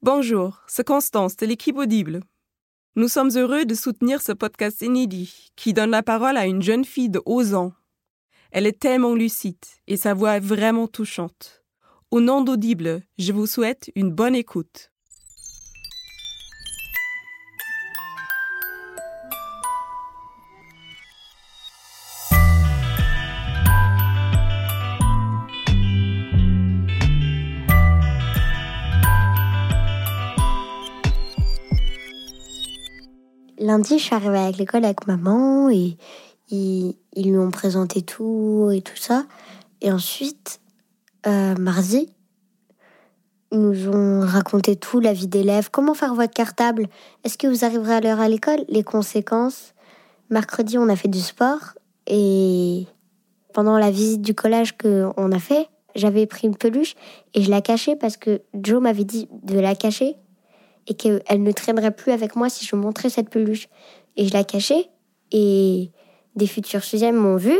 Bonjour, 0.00 0.62
c'est 0.68 0.86
Constance 0.86 1.36
de 1.36 1.44
l'équipe 1.44 1.76
Audible. 1.76 2.20
Nous 2.94 3.08
sommes 3.08 3.30
heureux 3.34 3.64
de 3.64 3.74
soutenir 3.74 4.22
ce 4.22 4.30
podcast 4.30 4.80
inédit 4.80 5.50
qui 5.56 5.72
donne 5.72 5.90
la 5.90 6.04
parole 6.04 6.36
à 6.36 6.46
une 6.46 6.62
jeune 6.62 6.84
fille 6.84 7.08
de 7.08 7.20
11 7.26 7.54
ans. 7.54 7.72
Elle 8.52 8.68
est 8.68 8.78
tellement 8.78 9.14
lucide 9.14 9.56
et 9.88 9.96
sa 9.96 10.14
voix 10.14 10.36
est 10.36 10.40
vraiment 10.40 10.86
touchante. 10.86 11.64
Au 12.12 12.20
nom 12.20 12.42
d'Audible, 12.42 13.02
je 13.18 13.32
vous 13.32 13.48
souhaite 13.48 13.90
une 13.96 14.12
bonne 14.12 14.36
écoute. 14.36 14.87
Lundi, 33.68 33.98
je 33.98 34.04
suis 34.04 34.14
arrivée 34.14 34.38
à 34.38 34.50
l'école 34.50 34.86
avec 34.86 35.06
maman 35.06 35.68
et 35.68 35.98
ils, 36.48 36.96
ils 37.12 37.30
lui 37.30 37.36
ont 37.36 37.50
présenté 37.50 38.00
tout 38.00 38.70
et 38.72 38.80
tout 38.80 38.96
ça. 38.96 39.26
Et 39.82 39.92
ensuite, 39.92 40.62
euh, 41.26 41.54
mardi, 41.56 42.08
ils 43.52 43.60
nous 43.60 43.88
ont 43.88 44.20
raconté 44.20 44.76
tout, 44.76 45.00
la 45.00 45.12
vie 45.12 45.26
d'élève, 45.26 45.68
comment 45.70 45.92
faire 45.92 46.14
votre 46.14 46.32
cartable, 46.32 46.86
est-ce 47.24 47.36
que 47.36 47.46
vous 47.46 47.62
arriverez 47.62 47.96
à 47.96 48.00
l'heure 48.00 48.20
à 48.20 48.28
l'école, 48.30 48.64
les 48.70 48.82
conséquences. 48.82 49.74
Mercredi, 50.30 50.78
on 50.78 50.88
a 50.88 50.96
fait 50.96 51.08
du 51.08 51.20
sport 51.20 51.74
et 52.06 52.86
pendant 53.52 53.76
la 53.76 53.90
visite 53.90 54.22
du 54.22 54.32
collège 54.32 54.78
qu'on 54.78 55.30
a 55.30 55.38
fait, 55.38 55.68
j'avais 55.94 56.24
pris 56.24 56.46
une 56.48 56.56
peluche 56.56 56.94
et 57.34 57.42
je 57.42 57.50
la 57.50 57.60
cachais 57.60 57.96
parce 57.96 58.16
que 58.16 58.40
Joe 58.54 58.80
m'avait 58.80 59.04
dit 59.04 59.28
de 59.42 59.58
la 59.58 59.74
cacher 59.74 60.16
et 60.88 60.94
qu'elle 60.94 61.42
ne 61.42 61.52
traînerait 61.52 61.92
plus 61.92 62.12
avec 62.12 62.34
moi 62.34 62.48
si 62.48 62.64
je 62.64 62.74
montrais 62.74 63.10
cette 63.10 63.28
peluche. 63.28 63.68
Et 64.16 64.26
je 64.26 64.32
la 64.32 64.42
cachais 64.42 64.88
et 65.30 65.92
des 66.34 66.46
futurs 66.46 66.82
sixièmes 66.82 67.16
m'ont 67.16 67.36
vu 67.36 67.56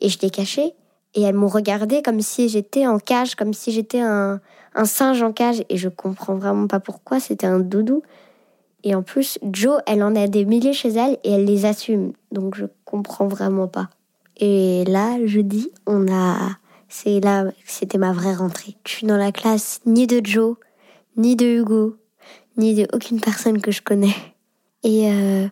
et 0.00 0.08
je 0.08 0.18
l'ai 0.20 0.30
cachée 0.30 0.74
et 1.14 1.22
elles 1.22 1.34
m'ont 1.34 1.48
regardé 1.48 2.02
comme 2.02 2.20
si 2.20 2.48
j'étais 2.48 2.86
en 2.86 2.98
cage, 2.98 3.36
comme 3.36 3.52
si 3.52 3.70
j'étais 3.70 4.00
un, 4.00 4.40
singe 4.84 5.22
en 5.22 5.32
cage 5.32 5.62
et 5.68 5.76
je 5.76 5.88
comprends 5.88 6.34
vraiment 6.34 6.66
pas 6.66 6.80
pourquoi, 6.80 7.20
c'était 7.20 7.46
un 7.46 7.60
doudou. 7.60 8.02
Et 8.82 8.94
en 8.94 9.02
plus, 9.02 9.38
Jo, 9.52 9.76
elle 9.86 10.02
en 10.02 10.16
a 10.16 10.26
des 10.26 10.44
milliers 10.44 10.72
chez 10.72 10.90
elle 10.90 11.18
et 11.24 11.32
elle 11.32 11.44
les 11.44 11.64
assume. 11.64 12.12
Donc 12.32 12.56
je 12.56 12.66
comprends 12.84 13.28
vraiment 13.28 13.68
pas. 13.68 13.88
Et 14.36 14.84
là, 14.84 15.24
jeudi, 15.24 15.70
on 15.86 16.12
a. 16.12 16.36
C'est 16.88 17.20
là, 17.20 17.44
c'était 17.64 17.98
ma 17.98 18.12
vraie 18.12 18.34
rentrée. 18.34 18.76
Je 18.86 18.92
suis 18.92 19.06
dans 19.06 19.16
la 19.16 19.32
classe 19.32 19.80
ni 19.86 20.06
de 20.06 20.20
Joe, 20.24 20.56
ni 21.16 21.34
de 21.34 21.46
Hugo, 21.46 21.96
ni 22.56 22.74
de 22.74 22.86
aucune 22.92 23.20
personne 23.20 23.60
que 23.60 23.70
je 23.70 23.82
connais. 23.82 24.14
Et 24.82 25.10
euh, 25.10 25.48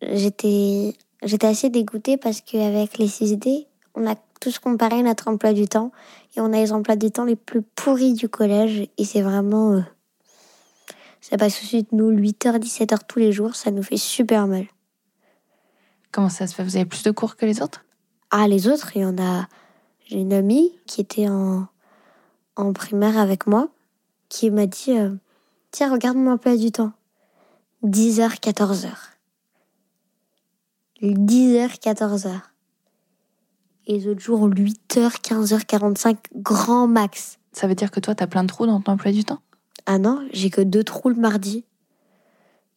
j'étais, 0.00 0.94
j'étais 1.22 1.46
assez 1.46 1.70
dégoûtée 1.70 2.16
parce 2.16 2.40
qu'avec 2.40 2.98
les 2.98 3.08
6D, 3.08 3.66
on 3.94 4.06
a 4.06 4.14
tous 4.40 4.58
comparé 4.58 5.02
notre 5.02 5.28
emploi 5.28 5.52
du 5.52 5.66
temps 5.68 5.92
et 6.36 6.40
on 6.40 6.52
a 6.52 6.56
les 6.56 6.72
emplois 6.72 6.96
du 6.96 7.10
temps 7.10 7.24
les 7.24 7.36
plus 7.36 7.62
pourris 7.62 8.14
du 8.14 8.28
collège 8.28 8.88
et 8.98 9.04
c'est 9.04 9.22
vraiment. 9.22 9.72
Euh, 9.74 9.80
ça 11.20 11.36
passe 11.36 11.56
tout 11.56 11.62
de 11.62 11.68
suite, 11.68 11.92
nous, 11.92 12.10
8h, 12.10 12.58
17h 12.58 12.98
tous 13.06 13.20
les 13.20 13.30
jours, 13.30 13.54
ça 13.54 13.70
nous 13.70 13.84
fait 13.84 13.96
super 13.96 14.48
mal. 14.48 14.66
Comment 16.10 16.28
ça 16.28 16.46
se 16.46 16.54
fait? 16.54 16.64
Vous 16.64 16.76
avez 16.76 16.84
plus 16.84 17.04
de 17.04 17.12
cours 17.12 17.36
que 17.36 17.46
les 17.46 17.62
autres? 17.62 17.84
Ah, 18.30 18.48
les 18.48 18.66
autres, 18.66 18.96
il 18.96 19.02
y 19.02 19.04
en 19.04 19.16
a. 19.18 19.46
J'ai 20.06 20.18
une 20.18 20.32
amie 20.32 20.72
qui 20.86 21.00
était 21.00 21.28
en, 21.28 21.66
en 22.56 22.72
primaire 22.72 23.18
avec 23.18 23.46
moi 23.46 23.68
qui 24.28 24.50
m'a 24.50 24.66
dit 24.66 24.98
euh, 24.98 25.10
Tiens, 25.72 25.90
regarde 25.90 26.18
mon 26.18 26.32
emploi 26.32 26.54
du 26.58 26.70
temps. 26.70 26.92
10h, 27.82 28.40
14h. 28.40 28.90
10h, 31.00 31.80
14h. 31.80 32.28
Et 33.86 33.94
les 33.98 34.06
autres 34.06 34.20
jours, 34.20 34.46
8h, 34.46 35.22
15h, 35.22 35.64
45, 35.64 36.18
grand 36.36 36.86
max. 36.86 37.38
Ça 37.52 37.66
veut 37.66 37.74
dire 37.74 37.90
que 37.90 38.00
toi, 38.00 38.14
t'as 38.14 38.26
plein 38.26 38.42
de 38.42 38.48
trous 38.48 38.66
dans 38.66 38.82
ton 38.82 38.92
emploi 38.92 39.12
du 39.12 39.24
temps? 39.24 39.40
Ah 39.86 39.98
non, 39.98 40.22
j'ai 40.34 40.50
que 40.50 40.60
deux 40.60 40.84
trous 40.84 41.08
le 41.08 41.14
mardi. 41.14 41.64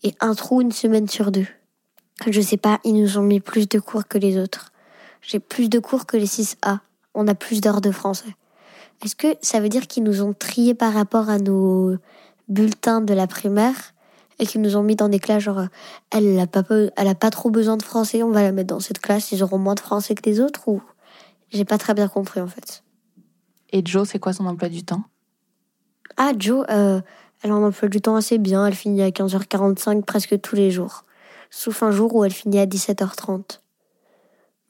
Et 0.03 0.15
un 0.21 0.33
trou 0.33 0.61
une 0.61 0.71
semaine 0.71 1.09
sur 1.09 1.33
deux. 1.33 1.47
Je 2.25 2.39
sais 2.39 2.57
pas, 2.57 2.79
ils 2.85 2.95
nous 2.95 3.17
ont 3.17 3.23
mis 3.23 3.41
plus 3.41 3.67
de 3.67 3.79
cours 3.79 4.07
que 4.07 4.17
les 4.17 4.37
autres. 4.37 4.71
J'ai 5.21 5.39
plus 5.39 5.67
de 5.67 5.79
cours 5.79 6.05
que 6.05 6.15
les 6.15 6.27
6A. 6.27 6.79
On 7.13 7.27
a 7.27 7.35
plus 7.35 7.59
d'heures 7.59 7.81
de 7.81 7.91
français. 7.91 8.35
Est-ce 9.03 9.17
que 9.17 9.35
ça 9.41 9.59
veut 9.59 9.67
dire 9.67 9.85
qu'ils 9.85 10.03
nous 10.03 10.21
ont 10.21 10.33
triés 10.33 10.75
par 10.75 10.93
rapport 10.93 11.29
à 11.29 11.39
nos 11.39 11.97
bulletins 12.47 13.01
de 13.01 13.13
la 13.13 13.27
primaire 13.27 13.93
et 14.39 14.45
qu'ils 14.45 14.61
nous 14.61 14.75
ont 14.75 14.83
mis 14.83 14.95
dans 14.95 15.09
des 15.09 15.19
classes 15.19 15.43
genre 15.43 15.67
elle 16.11 16.37
a 16.39 16.47
pas 16.47 16.63
elle 16.95 17.07
a 17.07 17.15
pas 17.15 17.29
trop 17.29 17.49
besoin 17.49 17.77
de 17.77 17.83
français, 17.83 18.23
on 18.23 18.31
va 18.31 18.41
la 18.41 18.51
mettre 18.51 18.67
dans 18.67 18.79
cette 18.79 18.99
classe, 18.99 19.31
ils 19.31 19.43
auront 19.43 19.57
moins 19.57 19.75
de 19.75 19.79
français 19.79 20.15
que 20.15 20.29
les 20.29 20.39
autres 20.39 20.67
ou? 20.67 20.81
J'ai 21.51 21.65
pas 21.65 21.77
très 21.77 21.93
bien 21.93 22.07
compris 22.07 22.41
en 22.41 22.47
fait. 22.47 22.83
Et 23.71 23.81
Joe, 23.85 24.07
c'est 24.07 24.19
quoi 24.19 24.33
son 24.33 24.45
emploi 24.45 24.69
du 24.69 24.83
temps? 24.83 25.03
Ah 26.17 26.31
Joe, 26.37 26.65
euh, 26.69 27.01
elle 27.41 27.51
a 27.51 27.53
un 27.53 27.63
emploi 27.63 27.89
du 27.89 28.01
temps 28.01 28.15
assez 28.15 28.37
bien, 28.37 28.65
elle 28.65 28.75
finit 28.75 29.01
à 29.01 29.09
15h45 29.09 30.03
presque 30.03 30.39
tous 30.41 30.55
les 30.55 30.71
jours. 30.71 31.05
Sauf 31.49 31.83
un 31.83 31.91
jour 31.91 32.13
où 32.15 32.23
elle 32.25 32.33
finit 32.33 32.59
à 32.59 32.65
17h30. 32.65 33.61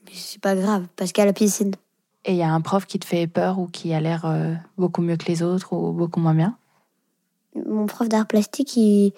Mais 0.05 0.11
c'est 0.13 0.41
pas 0.41 0.55
grave 0.55 0.85
parce 0.95 1.11
a 1.17 1.25
la 1.25 1.33
piscine. 1.33 1.73
Et 2.25 2.31
il 2.31 2.37
y 2.37 2.43
a 2.43 2.51
un 2.51 2.61
prof 2.61 2.85
qui 2.85 2.99
te 2.99 3.05
fait 3.05 3.27
peur 3.27 3.59
ou 3.59 3.67
qui 3.67 3.93
a 3.93 3.99
l'air 3.99 4.25
euh, 4.25 4.53
beaucoup 4.77 5.01
mieux 5.01 5.17
que 5.17 5.25
les 5.25 5.43
autres 5.43 5.73
ou 5.73 5.91
beaucoup 5.91 6.19
moins 6.19 6.33
bien? 6.33 6.57
Mon 7.65 7.85
prof 7.85 8.09
d'art 8.09 8.27
plastique, 8.27 8.75
il, 8.75 9.13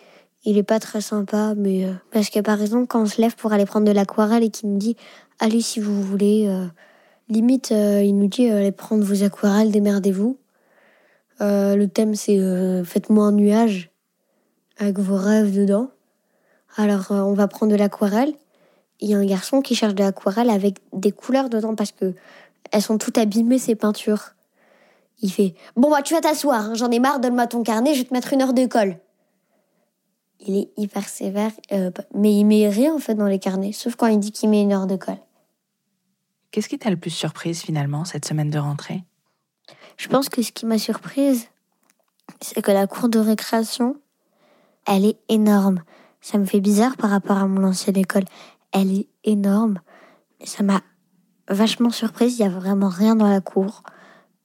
il 0.48 0.58
est 0.58 0.64
pas 0.64 0.80
très 0.80 1.02
sympa, 1.02 1.54
mais 1.58 1.84
euh, 1.84 1.92
parce 2.12 2.30
que 2.30 2.40
par 2.40 2.62
exemple, 2.62 2.88
quand 2.88 3.02
on 3.02 3.06
se 3.06 3.22
lève 3.22 3.36
pour 3.36 3.52
aller 3.52 3.66
prendre 3.66 3.86
de 3.86 3.92
l'aquarelle 3.92 4.44
et 4.44 4.50
qu'il 4.50 4.70
nous 4.70 4.78
dit 4.78 4.96
allez 5.40 5.62
si 5.62 5.82
vous 5.82 6.02
voulez, 6.02 6.46
euh, 6.48 6.66
limite 7.28 7.74
euh, 7.74 8.02
il 8.02 8.18
nous 8.18 8.28
dit 8.28 8.48
allez 8.50 8.72
prendre 8.72 9.04
vos 9.04 9.24
aquarelles, 9.24 9.72
démerdez-vous. 9.72 10.38
Le 11.40 11.86
thème 11.86 12.16
c'est 12.16 12.40
faites-moi 12.84 13.26
un 13.26 13.32
nuage 13.32 13.92
avec 14.78 14.98
vos 14.98 15.18
rêves 15.18 15.54
dedans. 15.54 15.92
Alors 16.78 17.12
on 17.12 17.34
va 17.34 17.48
prendre 17.48 17.74
de 17.74 17.78
l'aquarelle. 17.78 18.34
Il 19.02 19.10
y 19.10 19.14
a 19.14 19.18
un 19.18 19.26
garçon 19.26 19.62
qui 19.62 19.76
cherche 19.76 19.94
de 19.94 20.02
l'aquarelle 20.02 20.50
avec 20.50 20.80
des 20.94 21.12
couleurs 21.12 21.50
dedans 21.50 21.76
parce 21.76 21.92
que 21.92 22.16
elles 22.72 22.82
sont 22.82 22.98
toutes 22.98 23.20
abîmées 23.20 23.60
ces 23.60 23.76
peintures. 23.76 24.34
Il 25.22 25.32
fait 25.32 25.56
bon 25.76 25.90
bah 25.90 26.02
tu 26.02 26.14
vas 26.14 26.22
t'asseoir, 26.22 26.62
hein, 26.62 26.74
j'en 26.76 26.92
ai 26.92 27.00
marre, 27.00 27.20
donne-moi 27.20 27.48
ton 27.48 27.64
carnet, 27.64 27.94
je 27.94 28.00
vais 28.02 28.08
te 28.08 28.14
mettre 28.14 28.34
une 28.34 28.42
heure 28.42 28.54
de 28.54 28.66
colle 28.66 29.00
il 30.40 30.56
est 30.56 30.70
hyper 30.78 31.08
sévère, 31.08 31.52
euh, 31.72 31.92
mais 32.14 32.34
il 32.34 32.46
met 32.46 32.70
rien 32.70 32.94
en 32.94 33.00
fait 33.00 33.16
dans 33.16 33.28
les 33.28 33.40
carnets, 33.40 33.72
sauf 33.72 33.96
quand 33.96 34.08
il 34.08 34.20
dit 34.20 34.32
qu'il 34.32 34.50
met 34.50 34.62
une 34.62 34.74
heure 34.74 34.88
de 34.88 34.96
colle. 34.96 35.18
Qu'est-ce 36.52 36.70
qui 36.70 36.80
t'a 36.80 36.90
le 36.90 36.98
plus 36.98 37.12
surprise 37.12 37.62
finalement 37.62 38.06
cette 38.06 38.26
semaine 38.26 38.50
de 38.50 38.58
rentrée? 38.58 39.04
Je 39.98 40.08
pense 40.08 40.30
que 40.30 40.42
ce 40.42 40.52
qui 40.52 40.66
m'a 40.66 40.78
surprise, 40.78 41.48
c'est 42.40 42.62
que 42.62 42.72
la 42.72 42.88
cour 42.88 43.10
de 43.10 43.20
récréation, 43.20 43.98
elle 44.86 45.06
est 45.06 45.18
énorme. 45.28 45.84
Ça 46.22 46.38
me 46.38 46.46
fait 46.46 46.62
bizarre 46.62 46.98
par 46.98 47.10
rapport 47.10 47.38
à 47.38 47.48
mon 47.48 47.64
ancienne 47.64 47.98
école. 47.98 48.26
Elle 48.72 48.94
est 48.94 49.08
énorme. 49.24 49.80
Ça 50.44 50.64
m'a 50.64 50.82
vachement 51.50 51.90
surprise. 51.90 52.40
Il 52.40 52.44
y 52.44 52.46
a 52.46 52.50
vraiment 52.50 52.90
rien 52.90 53.16
dans 53.16 53.28
la 53.28 53.42
cour. 53.42 53.84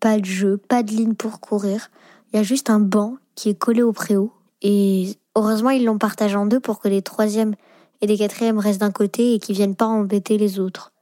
Pas 0.03 0.19
de 0.19 0.25
jeu, 0.25 0.57
pas 0.57 0.83
de 0.83 0.91
ligne 0.91 1.15
pour 1.15 1.39
courir. 1.39 1.93
Il 2.33 2.37
y 2.37 2.41
a 2.41 2.43
juste 2.43 2.71
un 2.71 2.81
banc 2.81 3.19
qui 3.37 3.51
est 3.51 3.55
collé 3.55 3.83
au 3.83 3.93
préau. 3.93 4.33
Et 4.61 5.17
heureusement, 5.37 5.71
ils 5.71 5.85
l'ont 5.85 5.97
partagé 5.97 6.35
en 6.35 6.45
deux 6.45 6.59
pour 6.59 6.81
que 6.81 6.89
les 6.89 7.03
troisièmes 7.03 7.55
et 8.01 8.09
les 8.09 8.19
quatrièmes 8.19 8.59
restent 8.59 8.81
d'un 8.81 8.91
côté 8.91 9.35
et 9.35 9.39
qu'ils 9.39 9.55
viennent 9.55 9.77
pas 9.77 9.87
embêter 9.87 10.39
les 10.39 10.59
autres. 10.59 10.93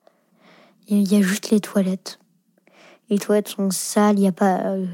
Il 0.87 1.11
y 1.11 1.17
a 1.17 1.23
juste 1.23 1.49
les 1.49 1.61
toilettes. 1.61 2.19
Les 3.09 3.19
toilettes 3.19 3.49
sont 3.49 3.71
sales, 3.71 4.19
il 4.19 4.25
y 4.25 4.29
a 4.29 4.33
pas, 4.33 4.59
euh, 4.67 4.87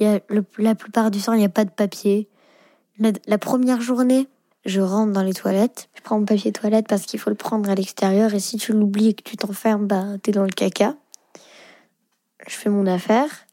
y 0.00 0.06
a 0.06 0.20
la 0.56 0.74
plupart 0.74 1.10
du 1.10 1.20
temps, 1.20 1.34
il 1.34 1.40
n'y 1.40 1.44
a 1.44 1.50
pas 1.50 1.66
de 1.66 1.70
papier. 1.70 2.30
La, 2.98 3.12
la 3.26 3.36
première 3.36 3.82
journée, 3.82 4.26
je 4.64 4.80
rentre 4.80 5.12
dans 5.12 5.22
les 5.22 5.34
toilettes, 5.34 5.90
je 5.94 6.00
prends 6.00 6.18
mon 6.18 6.24
papier 6.24 6.50
toilette 6.50 6.86
parce 6.88 7.02
qu'il 7.02 7.20
faut 7.20 7.28
le 7.28 7.36
prendre 7.36 7.68
à 7.68 7.74
l'extérieur 7.74 8.32
et 8.32 8.40
si 8.40 8.56
tu 8.56 8.72
l'oublies 8.72 9.08
et 9.08 9.14
que 9.14 9.22
tu 9.22 9.36
t'enfermes, 9.36 9.86
bah, 9.86 10.04
t'es 10.22 10.32
dans 10.32 10.44
le 10.44 10.48
caca. 10.48 10.96
Je 12.46 12.56
fais 12.56 12.70
mon 12.70 12.86
affaire 12.86 13.46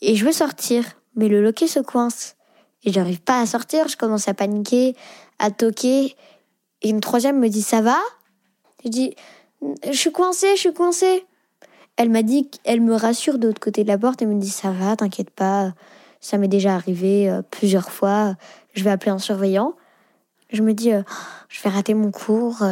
Et 0.00 0.16
je 0.16 0.24
veux 0.24 0.32
sortir, 0.32 0.84
mais 1.14 1.28
le 1.28 1.42
loquet 1.42 1.66
se 1.66 1.80
coince. 1.80 2.36
Et 2.84 2.92
j'arrive 2.92 3.20
pas 3.20 3.40
à 3.40 3.46
sortir, 3.46 3.88
je 3.88 3.96
commence 3.96 4.28
à 4.28 4.34
paniquer, 4.34 4.94
à 5.38 5.50
toquer. 5.50 6.16
Et 6.82 6.88
une 6.88 7.00
troisième 7.00 7.38
me 7.38 7.48
dit 7.48 7.62
Ça 7.62 7.80
va? 7.80 7.98
Je 8.84 8.90
dis 8.90 9.14
Je 9.84 9.96
suis 9.96 10.12
coincée, 10.12 10.54
je 10.54 10.60
suis 10.60 10.72
coincée. 10.72 11.24
Elle 11.96 12.10
m'a 12.10 12.22
dit 12.22 12.48
qu'elle 12.50 12.80
me 12.80 12.94
rassure 12.94 13.38
de 13.38 13.48
l'autre 13.48 13.60
côté 13.60 13.82
de 13.82 13.88
la 13.88 13.98
porte 13.98 14.22
et 14.22 14.26
me 14.26 14.38
dit 14.38 14.50
Ça 14.50 14.70
va, 14.70 14.96
t'inquiète 14.96 15.30
pas, 15.30 15.72
ça 16.20 16.38
m'est 16.38 16.48
déjà 16.48 16.74
arrivé 16.74 17.28
euh, 17.28 17.42
plusieurs 17.42 17.90
fois, 17.90 18.36
je 18.74 18.84
vais 18.84 18.90
appeler 18.90 19.12
un 19.12 19.18
surveillant. 19.18 19.74
Je 20.50 20.62
me 20.62 20.74
dis 20.74 20.92
euh, 20.92 21.02
Je 21.48 21.62
vais 21.62 21.70
rater 21.70 21.94
mon 21.94 22.10
cours. 22.10 22.62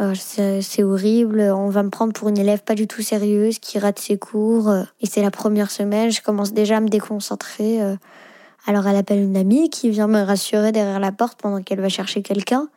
Euh, 0.00 0.14
c'est 0.14 0.82
horrible, 0.82 1.40
on 1.40 1.68
va 1.68 1.82
me 1.82 1.90
prendre 1.90 2.12
pour 2.14 2.28
une 2.28 2.38
élève 2.38 2.62
pas 2.62 2.74
du 2.74 2.86
tout 2.86 3.02
sérieuse 3.02 3.58
qui 3.58 3.78
rate 3.78 3.98
ses 3.98 4.18
cours. 4.18 4.70
euh, 4.70 4.82
Et 5.00 5.06
c'est 5.06 5.20
la 5.20 5.30
première 5.30 5.70
semaine, 5.70 6.10
je 6.10 6.22
commence 6.22 6.52
déjà 6.52 6.78
à 6.78 6.80
me 6.80 6.88
déconcentrer. 6.88 7.82
euh. 7.82 7.96
Alors 8.66 8.86
elle 8.86 8.96
appelle 8.96 9.20
une 9.20 9.36
amie 9.36 9.68
qui 9.68 9.90
vient 9.90 10.06
me 10.06 10.22
rassurer 10.22 10.72
derrière 10.72 11.00
la 11.00 11.12
porte 11.12 11.40
pendant 11.40 11.62
qu'elle 11.62 11.80
va 11.80 11.88
chercher 11.88 12.22
quelqu'un. 12.22 12.68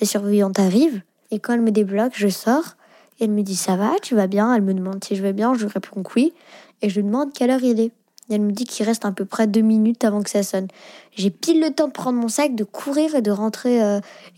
La 0.00 0.06
surveillante 0.06 0.58
arrive 0.58 1.02
et 1.30 1.38
quand 1.38 1.52
elle 1.52 1.60
me 1.60 1.70
débloque, 1.70 2.12
je 2.14 2.28
sors. 2.28 2.76
Et 3.20 3.24
elle 3.24 3.30
me 3.30 3.42
dit 3.42 3.56
ça 3.56 3.76
va, 3.76 3.92
tu 4.02 4.16
vas 4.16 4.26
bien? 4.26 4.52
Elle 4.54 4.62
me 4.62 4.74
demande 4.74 5.02
si 5.04 5.14
je 5.14 5.22
vais 5.22 5.32
bien, 5.32 5.54
je 5.54 5.66
réponds 5.66 6.02
que 6.02 6.10
oui. 6.16 6.32
Et 6.82 6.88
je 6.88 6.96
lui 6.96 7.06
demande 7.06 7.32
quelle 7.32 7.50
heure 7.50 7.62
il 7.62 7.78
est. 7.78 7.92
Et 8.30 8.34
elle 8.34 8.40
me 8.40 8.50
dit 8.50 8.64
qu'il 8.64 8.84
reste 8.86 9.04
à 9.04 9.12
peu 9.12 9.24
près 9.24 9.46
deux 9.46 9.60
minutes 9.60 10.04
avant 10.04 10.22
que 10.22 10.30
ça 10.30 10.42
sonne. 10.42 10.66
J'ai 11.14 11.30
pile 11.30 11.60
le 11.60 11.70
temps 11.70 11.86
de 11.86 11.92
prendre 11.92 12.18
mon 12.18 12.28
sac, 12.28 12.56
de 12.56 12.64
courir 12.64 13.14
et 13.14 13.22
de 13.22 13.30
rentrer 13.30 13.80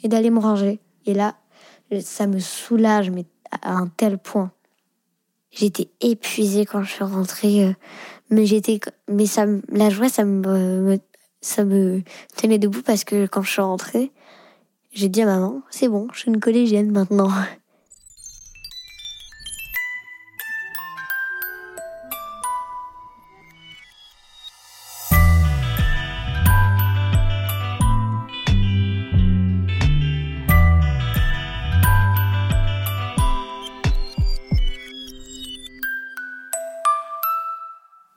et 0.02 0.08
d'aller 0.08 0.30
me 0.30 0.40
ranger. 0.40 0.80
Et 1.06 1.14
là, 1.14 1.36
ça 2.00 2.26
me 2.26 2.38
soulage, 2.38 3.10
mais 3.10 3.24
à 3.62 3.72
un 3.76 3.86
tel 3.88 4.18
point. 4.18 4.50
J'étais 5.50 5.88
épuisée 6.00 6.66
quand 6.66 6.82
je 6.82 6.92
suis 6.92 7.04
rentrée, 7.04 7.64
euh, 7.64 7.72
mais 8.30 8.44
j'étais, 8.46 8.80
mais 9.08 9.26
ça, 9.26 9.46
la 9.70 9.88
joie, 9.90 10.08
ça 10.08 10.24
me- 10.24 10.98
ça 11.40 11.64
me 11.64 12.02
tenait 12.36 12.58
debout 12.58 12.82
parce 12.82 13.04
que 13.04 13.26
quand 13.26 13.42
je 13.42 13.50
suis 13.52 13.62
rentrée, 13.62 14.10
j'ai 14.92 15.08
dit 15.08 15.22
à 15.22 15.26
maman, 15.26 15.62
c'est 15.70 15.88
bon, 15.88 16.08
je 16.12 16.20
suis 16.20 16.28
une 16.30 16.40
collégienne 16.40 16.90
maintenant. 16.90 17.30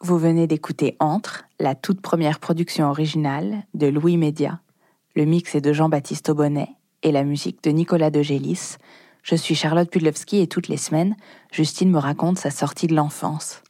Vous 0.09 0.17
venez 0.17 0.47
d'écouter 0.47 0.95
Entre, 0.99 1.45
la 1.59 1.75
toute 1.75 2.01
première 2.01 2.39
production 2.39 2.89
originale 2.89 3.61
de 3.75 3.85
Louis 3.85 4.17
Média. 4.17 4.59
Le 5.15 5.23
mix 5.25 5.53
est 5.53 5.61
de 5.61 5.71
Jean-Baptiste 5.71 6.29
Aubonnet 6.29 6.69
et 7.03 7.11
la 7.11 7.23
musique 7.23 7.63
de 7.63 7.69
Nicolas 7.69 8.09
de 8.09 8.23
Gélis. 8.23 8.77
Je 9.21 9.35
suis 9.35 9.53
Charlotte 9.53 9.87
Pudlowski 9.87 10.39
et 10.39 10.47
toutes 10.47 10.67
les 10.67 10.77
semaines, 10.77 11.15
Justine 11.51 11.91
me 11.91 11.99
raconte 11.99 12.39
sa 12.39 12.49
sortie 12.49 12.87
de 12.87 12.95
l'enfance. 12.95 13.61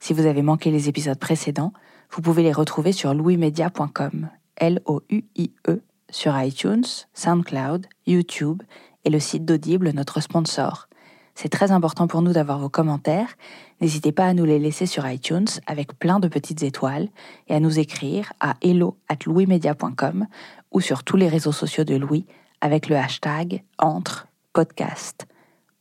Si 0.00 0.14
vous 0.14 0.24
avez 0.24 0.40
manqué 0.40 0.70
les 0.70 0.88
épisodes 0.88 1.18
précédents, 1.18 1.74
vous 2.12 2.22
pouvez 2.22 2.42
les 2.42 2.52
retrouver 2.52 2.92
sur 2.92 3.12
louismedia.com, 3.12 4.30
L-O-U-I-E, 4.56 5.82
sur 6.08 6.40
iTunes, 6.40 6.86
SoundCloud, 7.12 7.86
YouTube 8.06 8.62
et 9.04 9.10
le 9.10 9.20
site 9.20 9.44
d'Audible, 9.44 9.90
notre 9.90 10.22
sponsor. 10.22 10.88
C'est 11.34 11.48
très 11.48 11.72
important 11.72 12.06
pour 12.06 12.22
nous 12.22 12.32
d'avoir 12.32 12.58
vos 12.58 12.68
commentaires. 12.68 13.34
N'hésitez 13.80 14.12
pas 14.12 14.26
à 14.26 14.34
nous 14.34 14.44
les 14.44 14.58
laisser 14.58 14.86
sur 14.86 15.06
iTunes 15.08 15.48
avec 15.66 15.98
plein 15.98 16.20
de 16.20 16.28
petites 16.28 16.62
étoiles 16.62 17.08
et 17.48 17.54
à 17.54 17.60
nous 17.60 17.78
écrire 17.78 18.32
à 18.40 18.54
hello 18.62 18.96
at 19.08 19.18
louismedia.com 19.26 20.26
ou 20.70 20.80
sur 20.80 21.02
tous 21.02 21.16
les 21.16 21.28
réseaux 21.28 21.52
sociaux 21.52 21.84
de 21.84 21.96
Louis 21.96 22.26
avec 22.60 22.88
le 22.88 22.96
hashtag 22.96 23.62
entre 23.78 24.28
podcast. 24.52 25.26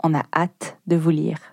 On 0.04 0.16
a 0.16 0.24
hâte 0.36 0.78
de 0.88 0.96
vous 0.96 1.12
lire. 1.12 1.53